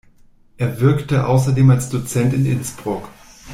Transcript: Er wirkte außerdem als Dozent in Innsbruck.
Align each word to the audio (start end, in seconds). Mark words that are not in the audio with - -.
Er 0.57 0.79
wirkte 0.81 1.27
außerdem 1.27 1.69
als 1.69 1.89
Dozent 1.89 2.33
in 2.33 2.47
Innsbruck. 2.47 3.07